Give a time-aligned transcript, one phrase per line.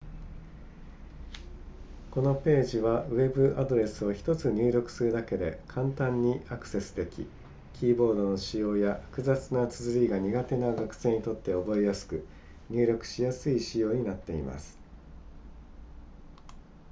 [2.09, 7.27] このページはウェブアドレスを1つ入力するだけで簡単にアクセスでき
[7.75, 12.25] キーボードの使用や複雑な綴りが苦手な学生にとって覚えやすく
[12.71, 14.75] 入力しやすい仕様になっています